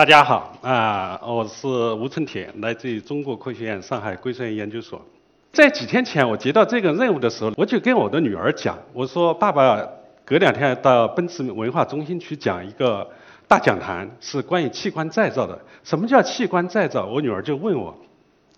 [0.00, 4.98] 大家好，啊，我是吴成铁，来自于中国科学院上海硅酸盐研究所。
[5.52, 9.78] 在几天前，我接到这个任务的时候，我就跟我的女儿讲，我说爸爸
[10.24, 13.06] 隔两天到奔驰文化中心去讲一个
[13.46, 15.60] 大讲坛，是关于器官再造的。
[15.84, 17.04] 什么叫器官再造？
[17.04, 17.94] 我女儿就问我。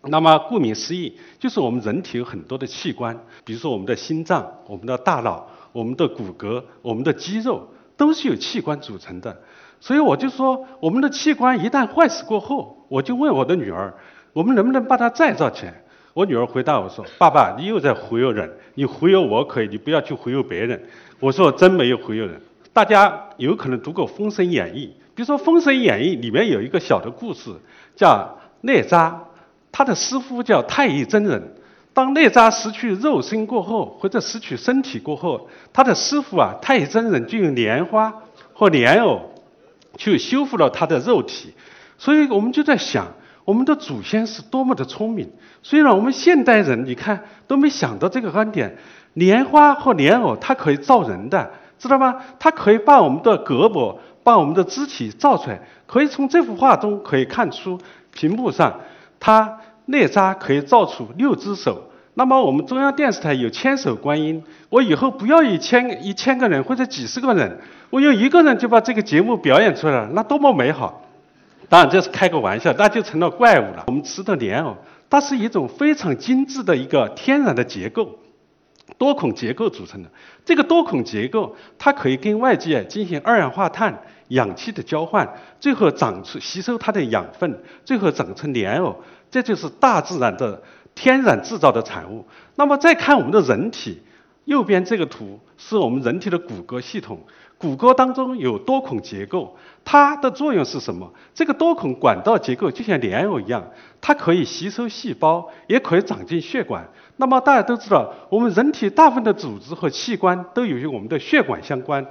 [0.03, 7.67] 那么顾名思义，就是我们人体有很多的器官，比如说我们的心脏、我们的大脑、我们的骨骼、我们的肌肉，
[7.97, 9.37] 都是由器官组成的。
[9.83, 13.93] 所以我就说，我们的器官一旦坏死过后，我就问我的女儿，
[14.33, 15.75] 我们能不能把它再造起来？
[16.15, 20.81] 我女儿回答我说：“爸爸，你又在忽悠人，你忽悠我可以，你不要去忽悠别人。”
[21.19, 22.41] 我说：“真没有忽悠人。”
[22.73, 24.87] 大家有可能读过《封神演义》，
[25.17, 27.51] 比如说《封神演义》里面有一个小的故事，
[27.97, 29.13] 叫哪吒，
[29.73, 31.43] 他的师傅叫太乙真人。
[31.93, 38.15] 当哪吒失去肉身过后，或者失去身体过后，他的师傅啊，太乙真人就用莲花
[38.53, 39.32] 和莲藕。
[39.97, 41.55] 去修复了他的肉体，
[41.99, 43.07] 所以我们就在想，
[43.45, 45.31] 我们的祖先是多么的聪明。
[45.63, 48.77] 虽然我们现代人，你看都没想到这个观点，
[49.15, 52.17] 莲花和莲藕它可以造人的，知道吗？
[52.39, 55.61] 它可以把我们的胳膊、把我们的肢体造出来。
[55.87, 57.79] 可以从这幅画中可以看出，
[58.13, 58.81] 屏幕上，
[59.21, 61.92] 他哪吒可以造出六只手。
[62.15, 71.07] 那么我们中央电视台有千手观音，我以后不要一千一千个人或者几十个人，我用一个人就把这个节目表演出来了，那多么美好！
[71.71, 73.85] 当然这是开个玩笑，那就成了怪物了。
[73.87, 74.77] 我们吃的莲藕，
[75.09, 78.19] 它是一种非常精致的一个天然的结构，
[78.99, 80.11] 多孔结构组成的。
[80.45, 85.27] 这个多孔结构，它可以跟外界进行二氧化碳、氧气的交换，
[85.59, 88.95] 最后长出吸收它的养分，最后长成莲藕。
[89.31, 90.61] 这就是大自然的。
[90.95, 92.25] 天然制造的产物。
[92.57, 94.01] 那么再看我们的人体，
[94.45, 97.21] 右边这个图是我们人体的骨骼系统。
[97.59, 101.13] 骨骼当中有多孔结构，它的作用是什么？
[101.33, 103.65] 这个多孔管道结构就像莲藕一样，
[104.01, 106.89] 它可以吸收细胞，也可以长进血管。
[107.19, 112.05] 那么大家都知道，我们人体大部分的组织和器官都有与我们的血管相关，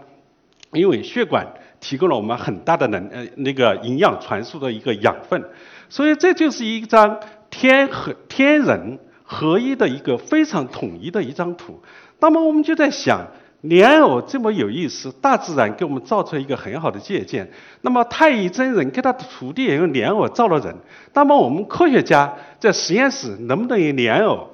[0.71, 1.45] 因为血管
[1.81, 5.43] 提供了我们很大的能呃那个营养传输的一个养分，
[5.89, 7.19] 所以这就是一张。
[7.51, 11.79] 天和天人合一的一个非常统一的一张图，
[12.19, 13.27] 那么我们就在想，
[13.61, 17.47] 莲藕这么有意思，大自然给我们造出一个很好的借鉴。
[17.81, 20.75] 那么太乙真人给他的徒弟也用莲藕造了人，
[21.13, 24.49] 那么我们科学家在实验室能不能用莲藕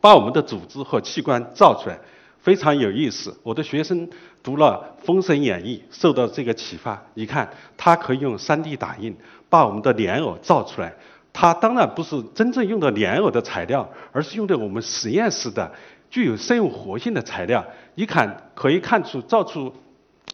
[0.00, 1.98] 把我们的组织和器官造出来？
[2.40, 3.36] 非常有意思。
[3.42, 4.08] 我的学生
[4.42, 7.46] 读了《封神演义》，受到这个启发，你看
[7.76, 9.14] 他可以用 3D 打印
[9.50, 10.94] 把我们的莲藕造出来。
[11.32, 15.70] 它当然不是真正用的莲藕的材料，而是用的我们实验室的
[16.10, 17.64] 具有生物活性的材料。
[17.94, 19.72] 一看可以看出造出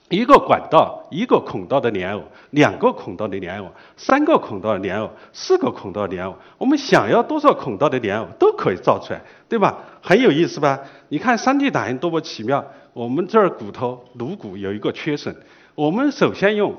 [0.08, 6.34] 一个管道、一个孔道的莲藕，两个孔道的莲藕，三个孔道的莲藕，四个孔道的莲藕。
[6.58, 9.78] 我们想要多少孔道的莲藕都可以造出来，对吧？
[10.00, 10.80] 很有意思吧？
[11.08, 12.64] 你看 3D 打印多么奇妙！
[12.92, 15.36] 我们这儿骨头颅骨有一个缺损，
[15.74, 16.74] 我们首先用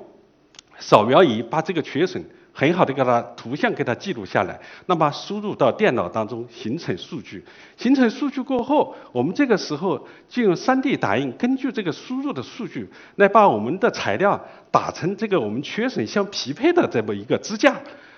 [0.79, 2.23] 扫描仪把这个缺损。
[2.59, 7.45] 很好的给它图像给它记录下来，那么输入到电脑当中形成数据，
[7.77, 17.75] 形成数据过后，我们这个时候就用 3D 打印，根据这个输入的数据来把我们的材料打成这个我们缺损相匹配的这么一个支架，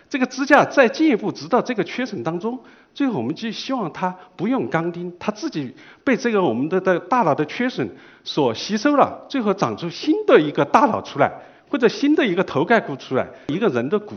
[0.10, 2.58] 这个支架再进一步直到这个缺损当中，
[2.94, 5.76] 最后我们就希望它不用钢钉，它自己
[6.06, 7.86] 被这个我们的的大脑的缺损
[8.24, 11.30] 所吸收了，最后长出新的一个大脑出来。
[11.70, 14.16] 或者新的一个头盖骨出来，一个人的骨，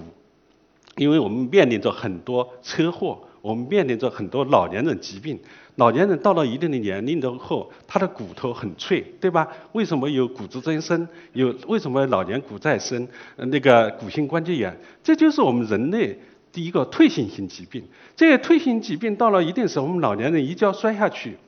[0.97, 5.39] 因为我们面临着很多车祸，我们面临着很多老年人疾病。
[5.77, 9.49] 老年人到了一定的年龄之后，他的骨头很脆，对吧？
[9.73, 11.09] 为什么有骨质增生？
[11.33, 13.09] 有为什么老年骨再生？
[13.37, 16.19] 那个骨性关节炎，这就是我们人类
[16.53, 17.83] 第一个退行性疾病。
[18.15, 21.39] 这些退行疾病到了一定时候，我们老年人一觉摔下去，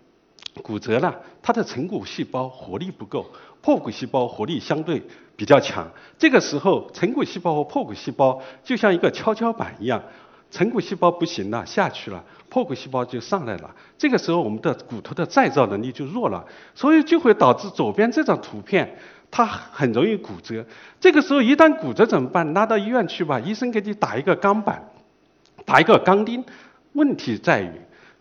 [0.62, 3.26] 骨折了，它的成骨细胞活力不够，
[3.60, 5.02] 破骨细胞活力相对。
[5.36, 5.84] 比较强，
[6.16, 10.00] 这个时候成骨细胞和破骨细胞就像一个跷跷板一样，
[10.48, 13.74] 成骨细胞不行了，下去了，破骨细胞就上来了。
[13.98, 18.96] 这个时候我们的骨头的再造能力就弱了，所以就会导致左边这张图片
[19.28, 20.64] 它很容易骨折。
[21.00, 22.54] 这个时候一旦骨折怎么办？
[22.54, 24.88] 拉到医院去吧，医生给你打一个钢板，
[25.64, 26.44] 打一个钢钉。
[26.92, 27.72] 问题在于，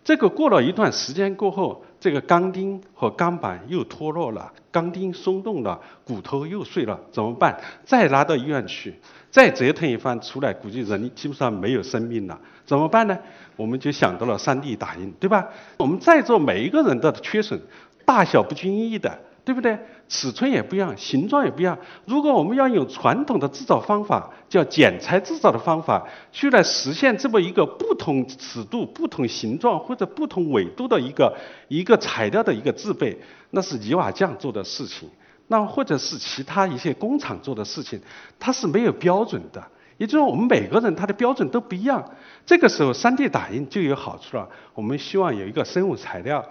[0.04, 1.84] 这个过了一段时间过后。
[2.00, 7.58] 这个钢钉和钢板又脱落了，钢钉松动了，骨头又碎了，怎么办？
[7.86, 8.94] 再拉到医院去，
[9.30, 13.18] 再折腾一番出来，估计人基本上没有生命了，怎么办呢？
[13.56, 15.48] 我们就想到了 3D 打印，对吧？
[15.78, 17.58] 我们在座每一个人的缺损，
[18.04, 19.78] 大小不均一的，对不对？
[20.08, 21.76] 尺寸也不一样，形状也不一样。
[22.04, 31.36] 如果我们要用传统的制造方法，叫剪裁制造的方法，去来实现这么一个不同尺度、不同形状或者不同纬度的一个
[31.68, 33.18] 一个材料的一个制备，
[33.50, 35.08] 那是泥瓦匠做的事情，
[35.48, 38.00] 那或者是其他一些工厂做的事情，
[38.38, 39.62] 它是没有标准的。
[39.96, 42.04] 也就是说，我们每个人他的标准都不一样。
[42.44, 44.48] 这个时候，3D 打印就有好处了。
[44.74, 46.44] 我们希望有一个生物材料，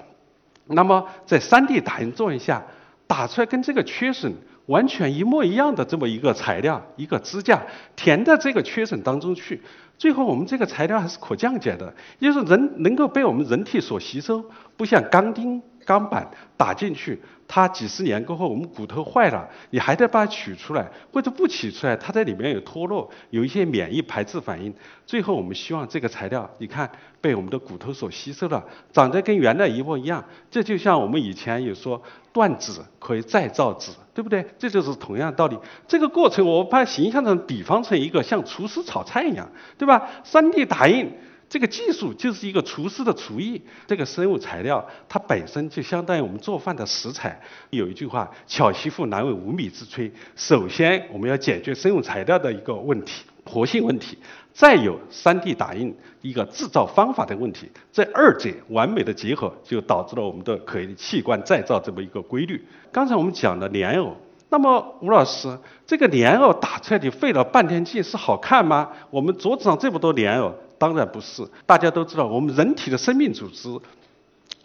[0.68, 2.64] 那么在 3D 打印作用下，
[3.08, 4.34] 打出来跟这个缺损
[4.66, 7.62] 完全一模一样的这么一个材料，一个支架
[7.96, 9.62] 填在这个缺损当中去，
[9.98, 14.44] 最后我们这个材料还是可降解的，也就是人能够被我们人体所吸收，
[14.78, 17.22] 不像钢钉、钢板打进去。
[17.46, 24.74] 它几十年过后，我们骨头坏了，你还得把它取出来，或者不取出来，它在里面有脱落，有一些免疫排斥反应。
[25.06, 26.90] 最后，我们希望这个材料，你看
[27.22, 30.24] 被我们的骨头所吸收了，长得跟原来一模一样。
[30.50, 32.02] 这就像我们以前有说
[32.32, 34.44] 断指可以再造指，对不对？
[34.58, 35.60] 这就是同样道理。
[35.88, 39.48] 这个过程，我把形象成比方成一个像厨师炒菜一样，
[39.78, 41.12] 对吧？3D 打印。
[41.54, 47.40] 这个技术就是一个厨师的厨艺，这个生物材料它本身就相当于我们做饭的食材。
[47.70, 50.10] 有一句话，巧媳妇难为无米之炊。
[50.36, 54.18] 首先，我们要解决生物材料的一个问题，活性问题；
[54.52, 57.70] 再有 3D 打印一个制造方法的问题。
[57.92, 62.60] 这二者完美的结合，就导致了我们的可以器官再造这么一个规律。
[62.92, 64.18] 刚才我们讲的莲藕，
[64.50, 65.56] 那么吴老师，
[65.86, 68.90] 这个莲藕打出来你费了半天劲是好看吗？
[69.12, 70.52] 我们桌子上这么多莲藕。
[70.84, 73.70] 当然不是，大家都知道，我们人体的生命组织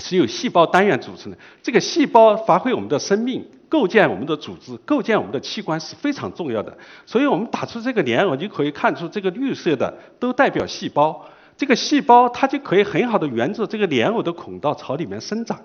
[0.00, 1.38] 是由细胞单元组成的。
[1.62, 6.76] 这个细胞发挥我们的生命，构建我们的组织，构建我们的器官是非常重要的。
[7.06, 11.25] 所以我们打出这个莲藕，就可以看出这个绿色的都代表细胞。
[11.56, 15.61] 这个细胞它就可以很好的沿着这个莲藕的孔道朝里面生长，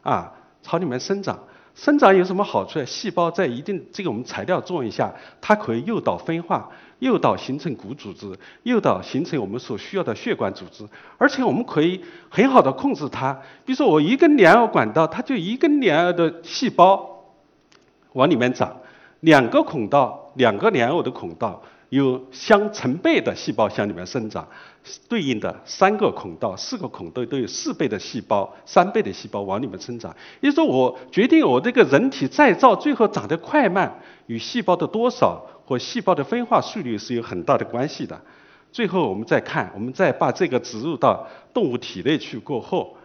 [0.00, 0.32] 啊，
[0.62, 1.38] 朝里面生长。
[1.78, 2.84] 生长有什么好处呢？
[2.86, 6.68] 细胞在一定这个我们材料作用下，它可以诱导分化。
[6.98, 10.84] 诱导形成骨组织，诱导形成我们所需要的血管组织，
[11.16, 13.32] 而且我们可以很好的控制它。
[13.64, 17.22] 比如说，我一根莲藕管道，它就一根莲藕的细胞
[18.14, 18.76] 往里面长，
[19.20, 24.48] 两个孔道，两个莲藕的孔道有相成倍的细胞向里面生长，
[25.08, 30.14] 对应的三个孔道、四个孔道都有四倍的细胞、三倍的细胞往里面生长。
[30.40, 35.44] 也就是说，我决定我这个人体再造最后长得快慢与细胞的多少。
[35.68, 38.18] 和细胞的分化速率是有很大的关系的。
[38.72, 42.96] 最后我们再看，我们再把这个植入到动物体内去过后，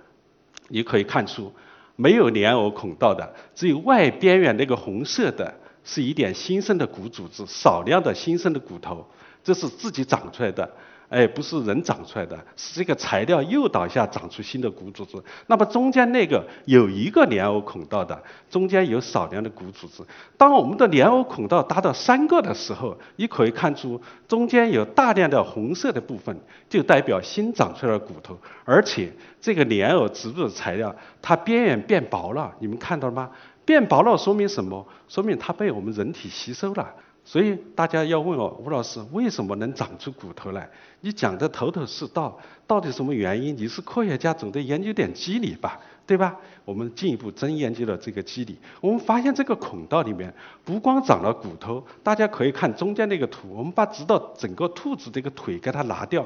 [0.70, 1.52] 你可以看出，
[1.98, 5.54] 没有莲藕孔道的，只有外边缘那个红色的，
[5.84, 9.06] 是一点新生的骨组织，少量的新生的骨头，
[9.44, 10.72] 这是自己长出来的。
[11.10, 15.22] 哎，不是人长出来的，是这个材料诱导下长出新的骨组织。
[15.48, 18.20] 那么中间那个有一个莲藕孔道的，
[18.50, 20.04] 中间有少量的骨组织。
[20.38, 26.36] 当我们的莲藕孔道达到三个的时候，你可以看出中间有大量的红色的部分，
[26.68, 28.36] 就代表新长出来的骨头。
[28.66, 33.30] 而且这个莲藕植入的材料，它边缘变薄了，你们看到了吗？
[33.66, 34.86] 变薄了说明什么？
[35.08, 36.94] 说明它被我们人体吸收了。
[37.26, 40.70] 所以大家要问我吴老师为什么能长出骨头来？
[41.02, 42.38] 你讲的头头是道，
[42.68, 43.56] 到底什么原因？
[43.58, 46.36] 你是科学家，总得研究点机理吧，对吧？
[46.66, 50.34] 我们进一步真研究了这个机理，我们发现这个孔道里面
[50.66, 56.26] 不光长了骨头，大家可以看中间那个图，我们把直到整个兔子这个腿给它拿掉，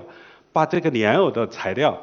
[0.51, 1.95] 把这个莲藕的材料。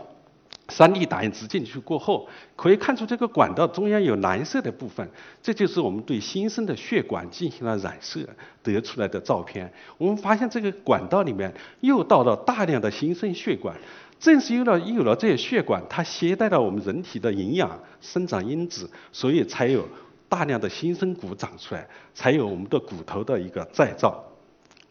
[0.66, 5.06] 3D 打印植进去过后，可以看出这个管道中央有蓝色的部分，
[5.42, 8.20] 这就是我们对新生的血管进行了染色
[8.62, 9.70] 得出来的照片。
[9.98, 13.76] 我们发现这个管道里面又到了大量的新生血管，
[14.18, 19.86] 正是有了有了这些血管，它携带了我们人体的营养生长因子，所以才有
[20.30, 24.24] 大量的新生骨长出来，才有我们的骨头的一个再造。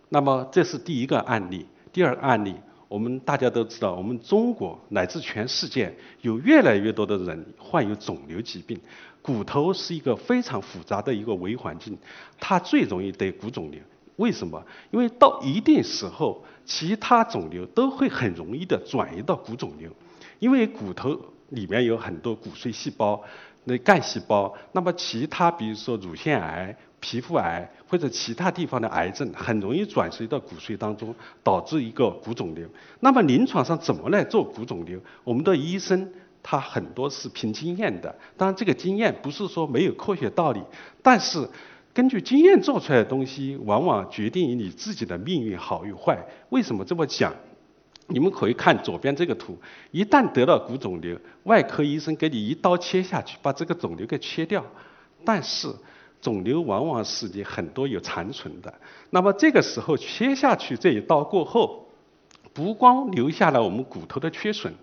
[0.10, 2.53] 那么这是第一个案例，第二个案例。
[2.93, 8.79] 我们大家都知道，我们中国乃至全世界有越来越多的人患有肿瘤疾病。
[9.19, 11.97] 骨头是一个非常复杂的一个微环境，
[12.39, 13.81] 它最容易得骨肿瘤。
[14.17, 14.63] 为什么？
[14.91, 19.89] 因为到一定时候，其他肿瘤都会很容易的转移到骨肿瘤，
[20.38, 21.19] 因为骨头
[21.50, 23.19] 里面有很多骨髓细胞、
[23.63, 24.53] 那干细胞。
[24.71, 26.77] 那么其他，比如说乳腺癌。
[27.03, 32.65] 皮肤癌或者其他地方的癌症很容易转移到骨髓当中，导致一个骨肿瘤。
[33.01, 34.98] 那么临床上怎么来做骨肿瘤？
[35.25, 36.10] 我们的医生
[36.41, 40.62] 他很多是凭经验的，当然这个经验不是说没有科学道理，
[41.01, 41.45] 但是
[41.93, 46.17] 根据经验做出来的东西，往往决定于你自己的命运好与坏。
[46.51, 47.33] 为什么这么讲？
[48.07, 49.57] 你们可以看左边这个图，
[49.91, 54.65] 一旦得了骨肿瘤，外科医生给你一刀切下去，把这个肿瘤给切掉，
[55.25, 55.67] 但是。
[56.24, 58.74] 肿瘤往往是你很多有残存的。
[59.10, 61.86] 那么这个时候切下去这一刀过后，
[62.53, 64.74] 不光留下了我们骨头的缺损，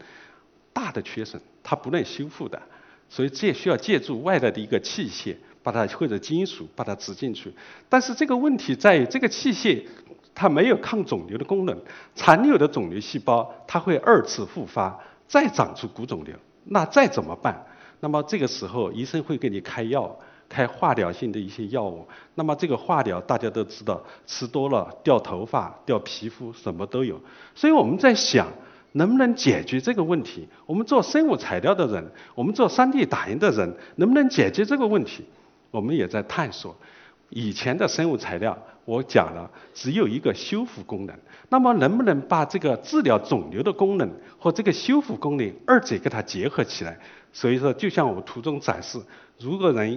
[0.74, 2.60] 大的缺损它不能修复的，
[3.08, 7.50] 所以这需要借助外来的一个器械把它或者金属把它植进去。
[7.88, 9.82] 但是这个问题在于这个器械
[10.34, 11.74] 它没有抗肿瘤的功能，
[12.14, 17.66] 残留的肿瘤细胞它会二次复发，再长出骨肿瘤，那再怎么办？
[18.00, 20.14] 那么这个时候医生会给你开药。
[20.50, 22.04] 开化疗性的一些药物，
[22.34, 27.18] 那么这个化疗大家都知道，吃多了掉头发、掉皮肤，什么都有。
[27.54, 28.48] 所以我们在想，
[28.92, 30.48] 能不能解决这个问题？
[30.66, 32.04] 我们做生物材料的人，
[32.34, 35.24] 我们做 3D 打印的人，能不能解决这个问题？
[35.70, 36.76] 我们也在探索。
[37.28, 41.16] 以前的生物材料，我讲了，只有一个修复功能。
[41.48, 46.98] 那么能不能把这个治疗肿瘤的功能和这个修复功能二者给它结合起来？
[47.32, 49.00] 所以说，就像我图中展示，
[49.38, 49.96] 如果人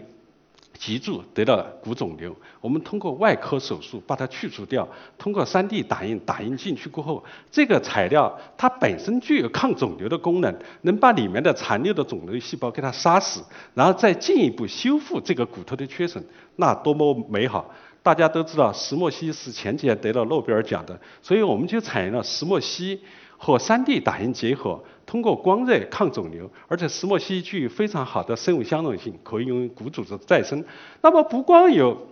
[0.77, 4.88] 脊柱得了骨肿瘤，我们通过外科手术把它去除掉，
[5.18, 13.42] 通过 3D 打印打印进去过后，这个材料它本身具有抗肿瘤的功能，能把里面的残留的肿瘤细胞给它杀死，
[13.74, 16.24] 然后再进一步修复这个骨头的缺损，
[16.58, 17.70] 那多么美好！
[18.01, 23.00] 大家都知道石墨烯是前几年得了诺贝尔奖的，所以我们就采用了石墨烯
[23.44, 24.82] 和 3D 打印结合。
[25.06, 30.64] 通过光热抗肿瘤，而且石墨烯具有非常好的生物相容性，可以用于骨组织再生。
[31.02, 32.08] 那么不光有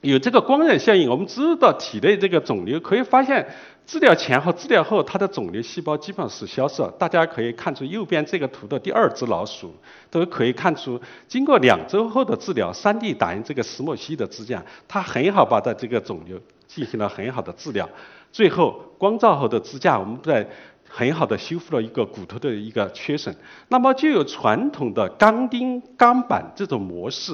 [0.00, 3.46] 有这个光热效应，我们知道体内这个肿瘤可以发现，
[3.86, 6.90] 治疗前和治疗后，它的肿瘤细胞基本上是消失了。
[6.98, 9.72] 大家可以看出右边这个图的第二只老鼠，
[10.10, 17.88] 都可以看出，经过两周后的治疗，3D 打印这个石墨烯的支架，它很好把它这个肿瘤进行了很好的治疗。
[18.32, 20.48] 最后光照后的支架，我们在。
[20.94, 23.34] 很好的修复了一个骨头的一个缺损，
[23.68, 27.32] 那么就有传统的钢钉、钢板这种模式，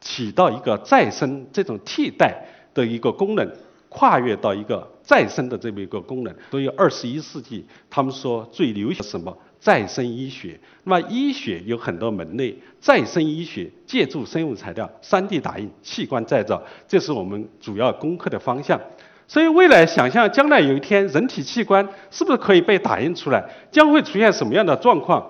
[0.00, 2.40] 起到一个再生这种替代
[2.72, 3.52] 的一个功能，
[3.88, 6.32] 跨越到一个再生的这么一个功能。
[6.52, 10.60] 所以二十一世纪，他们说最流行什么再生医学？
[10.84, 18.80] 那么医学有很多门类，再生医学借助生物材料、3D 打印、器官再造，这是我们主要攻克的方向。
[19.26, 23.44] 所以未来想象将来有一天人体器官是不是可以被打印出来？
[23.70, 25.24] 将会出现什么样的状况？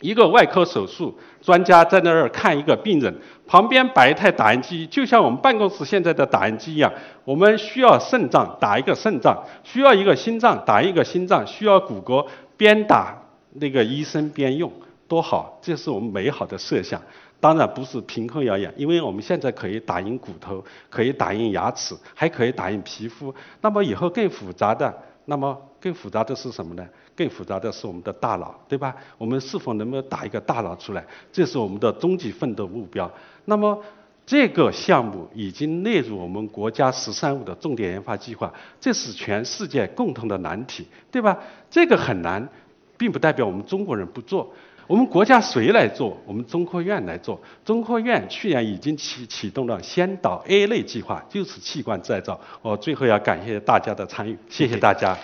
[0.00, 3.14] 一个外科手术专家在那儿看一个病人，
[3.46, 6.92] 旁边摆一台打印机，就像我们办公室现在的打印机一样。
[7.24, 12.26] 我们需要肾脏打一个肾脏，需要一个心脏打一个心脏，需要骨骼
[12.56, 13.16] 边打
[13.52, 14.72] 那个医生边用，
[15.06, 15.60] 多好！
[15.62, 17.00] 这是我们美好的设想。
[17.42, 23.34] 当然不是凭空谣言，因为我们现在可以打印骨头，可以打印牙齿，还可以打印皮肤。
[23.62, 26.86] 那么以后更复杂的，那么更复杂的是什么呢？
[27.16, 28.94] 更复杂的是我们的大脑，对吧？
[29.18, 31.04] 我们是否能不能打一个大脑出来？
[31.32, 33.10] 这是我们的终极奋斗目标。
[33.46, 33.76] 那么
[34.24, 41.36] 这个项目已经列入我们国家“十三五”的重点研发计划，这是全世界共同的难题，对吧？
[41.68, 42.48] 这个很难，
[42.96, 44.48] 并不代表我们中国人不做。
[44.86, 46.16] 我们国家谁来做？
[46.26, 47.40] 我们中科院来做。
[47.64, 52.38] 中科院去年已经启启动了先导 A 类计划，就是器官再造。
[52.60, 55.16] 我最后要感谢大家的参与，谢谢大家。